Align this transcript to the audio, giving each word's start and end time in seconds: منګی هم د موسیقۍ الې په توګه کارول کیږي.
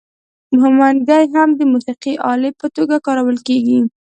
منګی 0.77 1.23
هم 1.35 1.49
د 1.59 1.61
موسیقۍ 1.71 2.13
الې 2.31 2.49
په 2.59 2.67
توګه 2.75 2.95
کارول 3.07 3.37
کیږي. 3.47 3.79